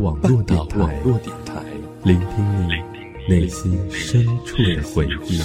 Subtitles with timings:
[0.00, 1.62] 网络电台，
[2.04, 2.28] 聆听
[2.66, 2.72] 你
[3.28, 5.42] 内心深处的回忆。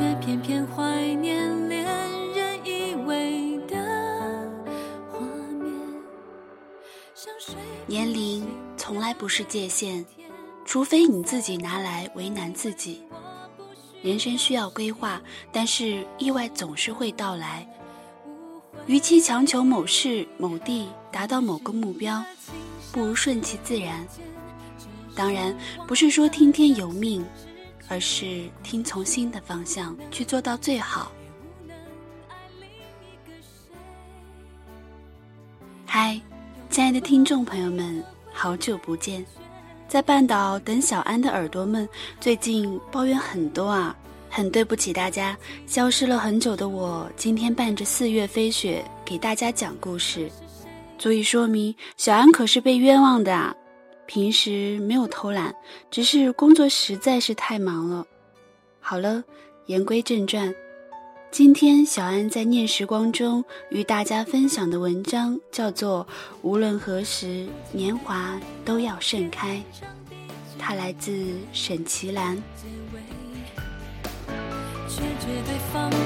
[0.00, 1.84] 却偏偏怀念恋
[2.34, 3.76] 人依偎的
[5.12, 5.20] 画
[5.58, 5.70] 面。
[7.86, 8.48] 年龄
[8.78, 10.02] 从来不是界限，
[10.64, 13.02] 除非你自己拿来为难自己。
[14.02, 15.20] 人生需要规划，
[15.52, 17.68] 但是意外总是会到来。
[18.86, 22.24] 与其强求某事某地达到某个目标，
[22.90, 24.08] 不如顺其自然。
[25.14, 25.54] 当然，
[25.86, 27.22] 不是说听天由命。
[27.90, 31.10] 而是听从心的方向去做到最好。
[35.84, 36.18] 嗨，
[36.70, 38.02] 亲爱的听众朋友们，
[38.32, 39.26] 好久不见！
[39.88, 41.86] 在半岛等小安的耳朵们，
[42.20, 43.96] 最近抱怨很多啊，
[44.30, 50.30] 很对不起大家，消失了很久的我，今天伴着四月飞雪给大家讲故事，
[50.96, 53.52] 足以说明小安可是被冤枉的啊。
[54.10, 55.54] 平时没有偷懒，
[55.88, 58.04] 只是工作实在是太忙了。
[58.80, 59.22] 好了，
[59.66, 60.52] 言归正传，
[61.30, 66.04] 今天小安在念时光中与大家分享的文章叫做
[66.42, 69.58] 《无论何时，年华都要盛开》，
[70.58, 72.36] 它来自沈其兰。
[74.88, 76.00] 却绝对放纵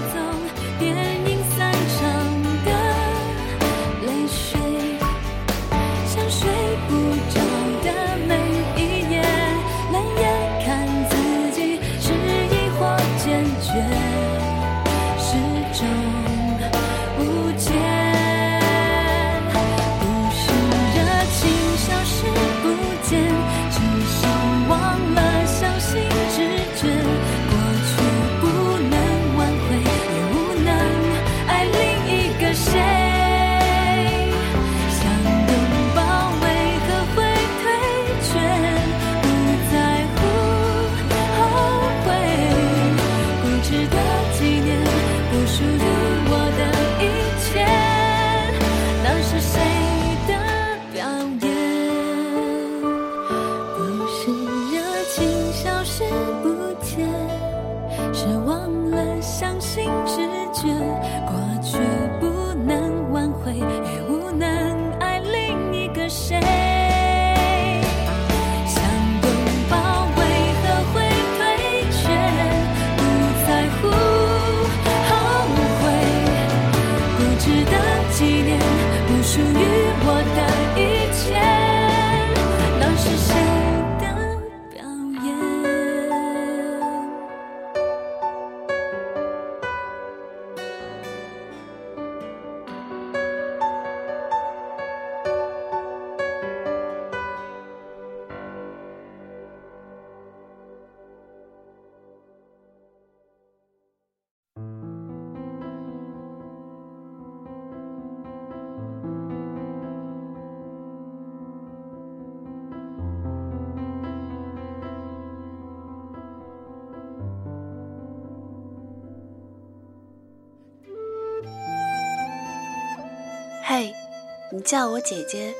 [124.54, 125.52] 你叫我姐姐，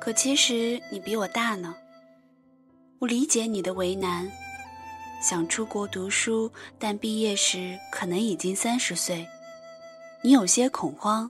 [0.00, 1.74] 可其实你比我大呢。
[3.00, 4.30] 我理解你的为难，
[5.20, 6.48] 想出国读书，
[6.78, 9.26] 但毕业时可能已经三十岁，
[10.22, 11.28] 你有些恐慌。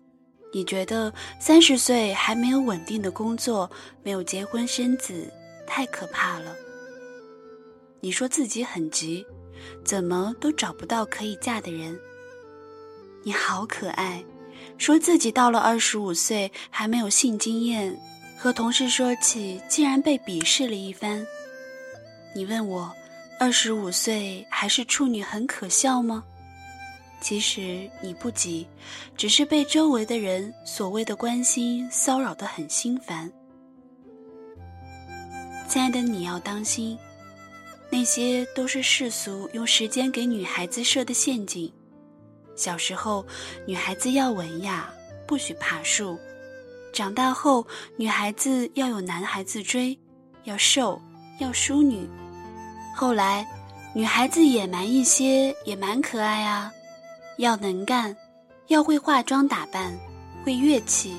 [0.52, 1.10] 你觉得
[1.40, 3.70] 三十岁还没有稳定的工作，
[4.02, 5.32] 没有结婚生子，
[5.66, 6.54] 太可怕了。
[8.00, 9.24] 你说自己很急，
[9.82, 11.98] 怎么都找不到可以嫁的人。
[13.22, 14.22] 你好可爱，
[14.78, 17.98] 说自己到了二十五岁还没有性经验，
[18.36, 21.26] 和同事说起竟然被鄙视了一番。
[22.34, 22.92] 你问我，
[23.40, 26.22] 二十五岁还是处女很可笑吗？
[27.18, 28.66] 其实你不急，
[29.16, 33.32] 只是被周围的人所谓的关心骚扰得很心烦。
[35.66, 36.96] 亲爱的，你要当心，
[37.90, 41.72] 那些都是世俗用时间给女孩子设的陷阱。
[42.56, 43.24] 小时候，
[43.66, 44.92] 女孩子要文雅，
[45.26, 46.18] 不许爬树；
[46.92, 47.64] 长大后，
[47.96, 49.96] 女孩子要有男孩子追，
[50.44, 51.00] 要瘦，
[51.38, 52.08] 要淑女。
[52.94, 53.46] 后来，
[53.94, 56.72] 女孩子野蛮一些也蛮可爱啊，
[57.36, 58.16] 要能干，
[58.68, 59.94] 要会化妆打扮，
[60.44, 61.14] 会乐器。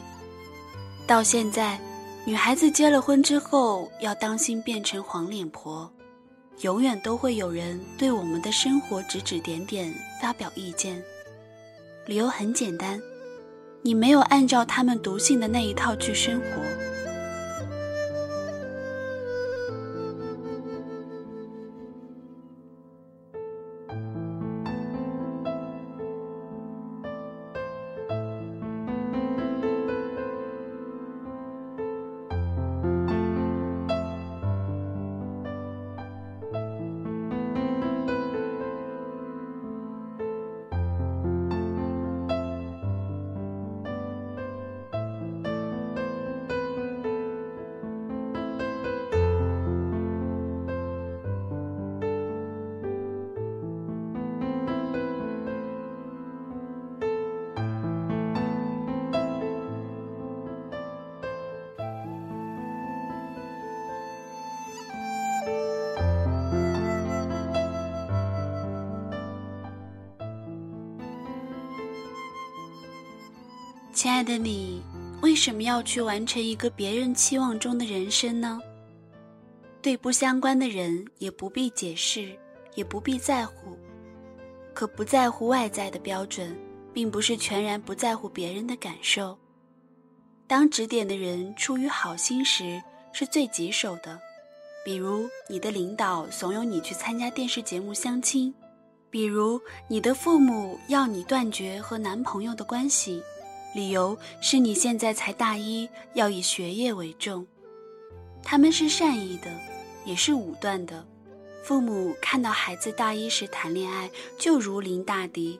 [1.06, 1.80] 到现在，
[2.26, 5.90] 女孩子结了婚之后要当心变成黄脸婆，
[6.62, 11.02] 永远都会有人对我们的生活指指点点，发表意见。
[12.08, 13.02] 理由很简单，
[13.82, 16.87] 你没有按照他们读信的那一套去生活。
[74.08, 74.82] 亲爱的你，
[75.22, 78.58] 为什么要去完成一个别人期望中的人生呢？
[79.82, 82.34] 对不相关的人也不必解释，
[82.76, 83.78] 也不必在乎。
[84.74, 86.58] 可不在乎外在的标准，
[86.94, 89.38] 并不是全然不在乎别人的感受。
[90.48, 92.82] 当指点的人出于好心时，
[93.12, 94.18] 是最棘手的。
[94.86, 98.56] 比如你的领导怂恿你去参加电视节目相亲，
[99.10, 99.60] 比如
[99.90, 103.22] 你的父母要你断绝和男朋友的关系。
[103.78, 107.46] 理由是你现在才大一，要以学业为重。
[108.42, 109.52] 他们是善意的，
[110.04, 111.06] 也是武断的。
[111.64, 115.60] 父母看到孩子大一时谈恋爱就如临大敌，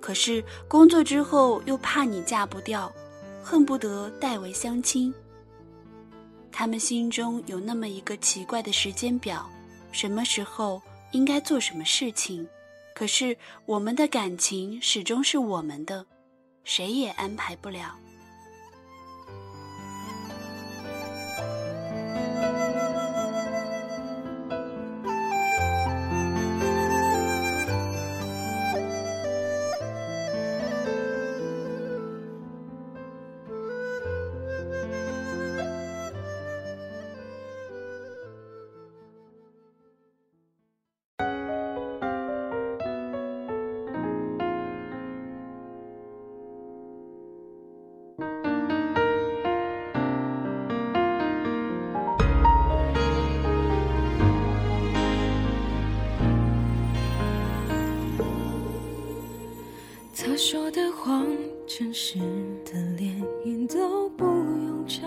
[0.00, 2.92] 可是工作之后又怕你嫁不掉，
[3.42, 5.12] 恨不得代为相亲。
[6.52, 9.50] 他们心中有那么一个奇怪的时间表，
[9.90, 12.46] 什么时候应该做什么事情。
[12.94, 16.06] 可是我们的感情始终是我们的。
[16.68, 17.96] 谁也安排不了。
[60.50, 61.26] 说的谎，
[61.66, 62.18] 真实
[62.64, 63.14] 的连
[63.44, 65.06] 眼都不用眨。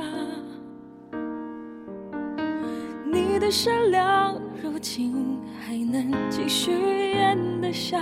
[3.12, 6.71] 你的善良，如今还能继续
[7.13, 8.00] 演得下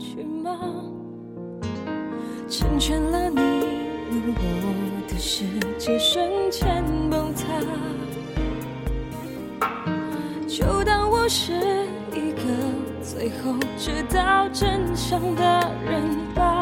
[0.00, 0.58] 去吗？
[2.48, 3.38] 成全了你，
[4.10, 5.44] 让我的世
[5.78, 7.44] 界瞬间崩塌。
[10.48, 11.52] 就当我是
[12.12, 12.42] 一个
[13.00, 16.02] 最后知道真相的人
[16.34, 16.59] 吧。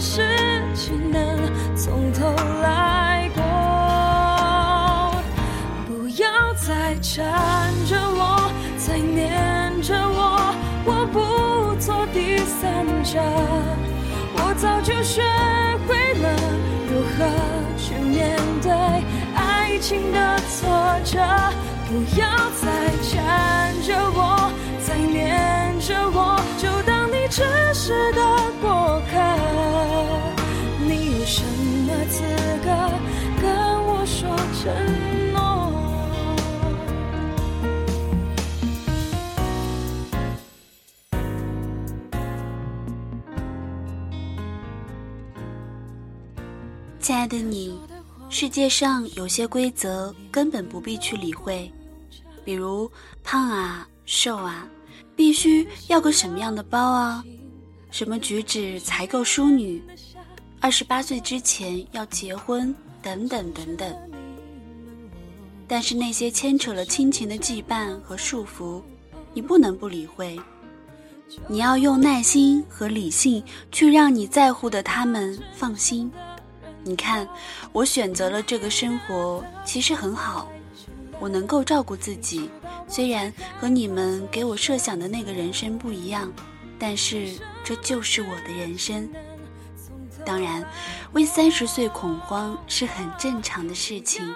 [0.00, 1.38] 事情能
[1.74, 3.42] 从头来过。
[5.86, 13.20] 不要再缠着我，再念着我，我不做第三者。
[14.38, 15.22] 我早就学
[15.86, 16.28] 会了
[16.90, 17.24] 如何
[17.78, 18.70] 去面对
[19.34, 20.68] 爱情的挫
[21.04, 21.18] 折。
[21.88, 22.26] 不要
[22.60, 22.66] 再
[23.02, 24.50] 缠着我，
[24.84, 26.75] 再念着我，就
[47.06, 47.78] 亲爱的你，
[48.28, 51.70] 世界上有些规则根本不必去理会，
[52.44, 52.90] 比如
[53.22, 54.66] 胖啊、瘦啊，
[55.14, 57.22] 必须要个什么样的包啊，
[57.92, 59.80] 什么举止才够淑女，
[60.58, 63.96] 二十八岁之前要结婚，等等等等。
[65.68, 68.82] 但是那些牵扯了亲情的羁绊和束缚，
[69.32, 70.36] 你不能不理会。
[71.46, 76.10] 你要用耐心和理性去让你在乎的他们放心。
[76.88, 77.28] 你看，
[77.72, 80.48] 我选择了这个生活，其实很好。
[81.18, 82.48] 我能够照顾自己，
[82.86, 86.32] 虽然和你们给我设想的那个人生不一样，
[86.78, 87.32] 但是
[87.64, 89.08] 这就是我的人生。
[90.24, 90.64] 当然，
[91.12, 94.32] 为三十岁恐慌是很正常的事情。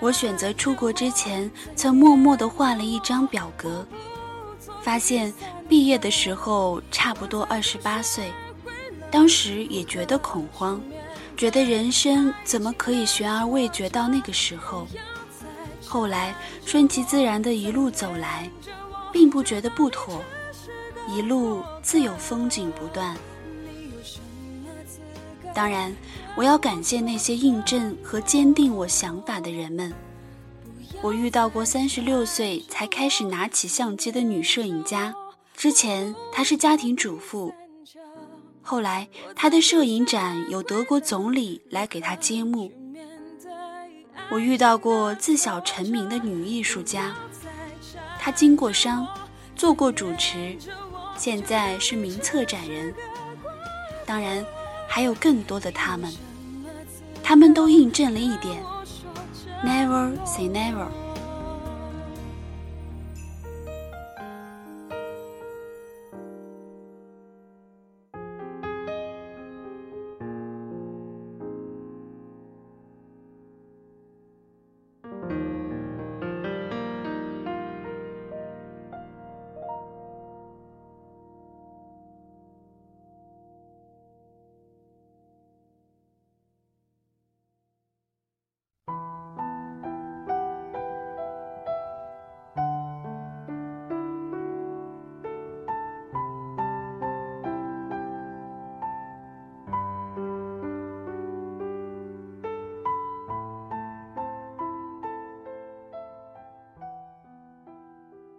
[0.00, 3.86] 我选择出国之前，曾默默地画了一张表格，
[4.82, 5.32] 发现
[5.66, 8.30] 毕业的时候差不多二十八岁，
[9.10, 10.78] 当时也觉得恐慌，
[11.36, 14.86] 觉得人生怎么可以悬而未决到那个时候。
[15.86, 18.50] 后来顺其自然的一路走来，
[19.12, 20.22] 并不觉得不妥，
[21.08, 23.16] 一路自有风景不断。
[25.54, 25.94] 当然，
[26.34, 29.92] 我要感谢那些印证和坚定我想法的人们。
[31.02, 35.14] 我遇到过三十六岁才开始拿起相机的女摄影家，
[35.54, 37.54] 之前她是家庭主妇，
[38.64, 39.06] 后来
[39.36, 42.72] 他的摄影展有德国总理来给他揭幕。
[44.30, 47.14] 我遇到过自小成名的女艺术家，
[48.18, 49.06] 她经过商，
[49.54, 50.56] 做过主持，
[51.16, 52.92] 现在是名策展人。
[54.04, 54.44] 当然。
[54.86, 56.12] 还有更多的他们，
[57.20, 58.62] 他们都印证了一点
[59.64, 60.86] ：Never say never。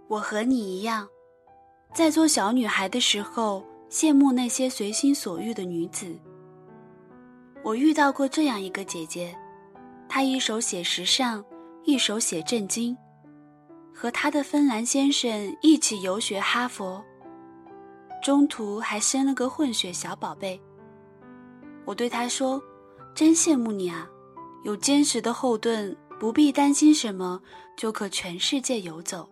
[0.08, 1.08] 我和你一样，
[1.94, 6.16] 在做小女孩的时候，羡慕那些随心所欲的女子。
[7.64, 9.36] 我遇到过这样一个姐姐，
[10.08, 11.44] 她一手写时尚，
[11.84, 12.96] 一手写正经，
[13.92, 17.04] 和她的芬兰先生一起游学哈佛，
[18.24, 20.62] 中途还生了个混血小宝贝。
[21.84, 22.62] 我对她说
[23.16, 24.08] ：“真羡慕你啊，
[24.64, 27.42] 有坚实的后盾，不必担心什么，
[27.76, 29.28] 就可全世界游走。”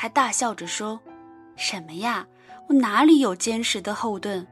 [0.00, 1.00] 他大笑着说
[1.58, 2.24] ：“什么呀？
[2.68, 4.46] 我哪里有坚实的后盾？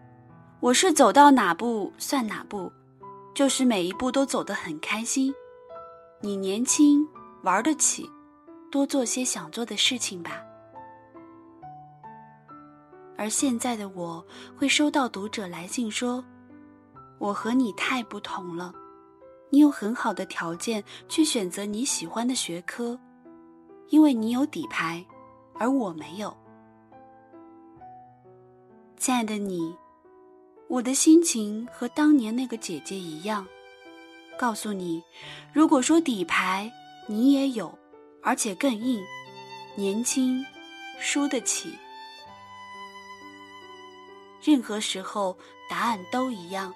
[0.58, 2.68] 我是走到哪步算哪步，
[3.32, 5.32] 就是每一步都走得很开心。
[6.20, 7.06] 你年轻，
[7.44, 8.10] 玩得起，
[8.72, 10.42] 多做些想做的事情吧。”
[13.16, 14.26] 而现在的我
[14.56, 16.24] 会收到读者来信说
[17.20, 18.74] ：“我和你太不同了，
[19.50, 22.98] 你有很好的条件去选择你喜欢的学科，
[23.90, 25.06] 因为你有底牌。”
[25.58, 26.36] 而我没有，
[28.98, 29.75] 亲爱的你，
[30.68, 33.46] 我的心情和当年那个姐姐一样。
[34.38, 35.02] 告诉你，
[35.52, 36.70] 如果说底牌
[37.06, 37.76] 你也有，
[38.22, 39.02] 而且更硬，
[39.76, 40.44] 年轻，
[41.00, 41.72] 输得起。
[44.42, 45.36] 任何时候
[45.70, 46.75] 答案都一样，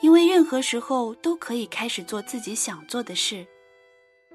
[0.00, 3.44] 因为任何时候都可以开始做自己想做的事。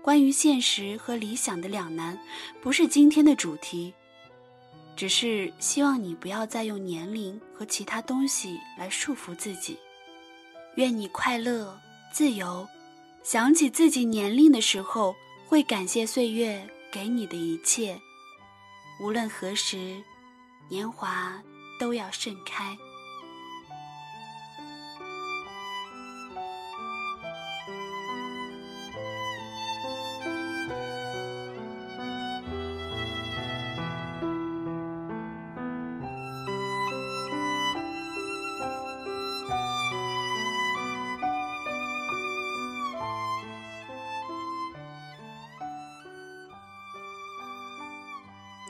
[0.02, 2.18] 关于现实和理想的两难，
[2.62, 3.94] 不是今天的主题，
[4.96, 9.78] 只是希望你不要再用年龄和其他东西来束缚自己。
[10.76, 11.78] 愿你快乐、
[12.14, 12.68] 自由。
[13.22, 15.14] 想起自己年龄的时候，
[15.46, 18.00] 会感谢岁月给你的一切。
[19.04, 20.02] 无论何时，
[20.70, 21.40] 年华
[21.80, 22.76] 都要盛开。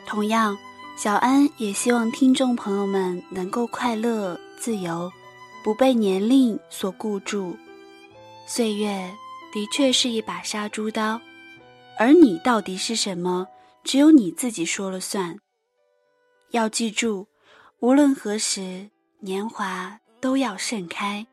[0.09, 0.57] 同样，
[0.97, 5.07] 小安也希望听众朋友们能够快乐、自由，
[5.63, 7.55] 不被年龄所固住。
[8.47, 8.89] 岁月
[9.53, 11.21] 的确是一把杀猪刀，
[11.99, 13.47] 而你到底是什么，
[13.83, 15.37] 只有你自己说了算。
[16.49, 17.27] 要记住，
[17.79, 18.89] 无论何时，
[19.19, 21.23] 年华都要盛开。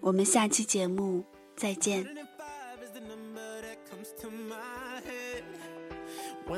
[0.00, 1.24] 我们下期节目
[1.54, 2.04] 再见。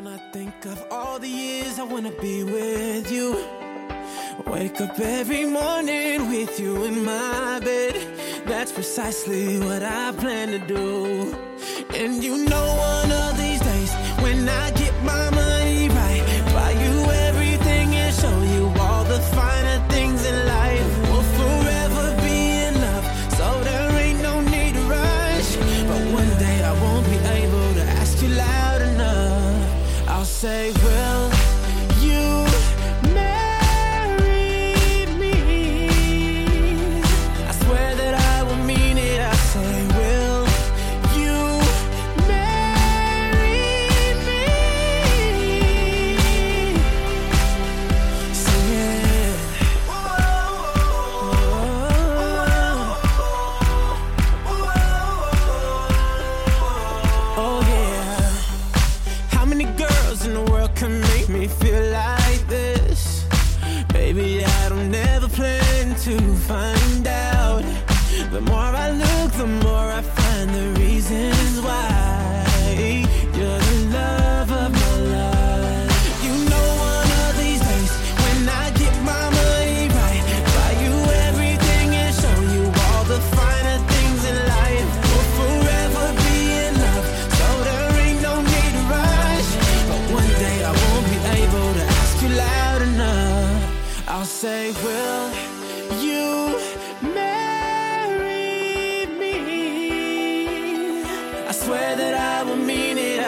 [0.06, 3.44] When I think of all the years I wanna be with you.
[4.46, 7.94] Wake up every morning with you in my bed.
[8.46, 11.34] That's precisely what I plan to do.
[11.92, 14.85] And you know, one of these days, when I get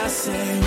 [0.09, 0.59] nothing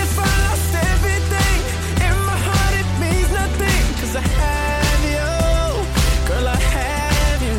[0.00, 1.58] Cause I lost everything
[2.06, 5.28] in my heart, it means nothing, 'cause I have you
[6.28, 7.58] girl I have you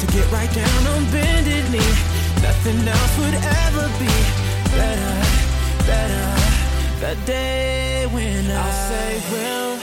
[0.00, 1.94] To get right down on bended knee
[2.46, 4.14] Nothing else would ever be
[4.76, 5.14] better,
[5.90, 6.26] better.
[7.00, 9.75] The day when I'll say, Will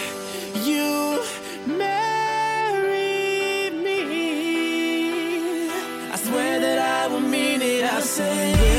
[7.19, 8.72] mean it, I say it.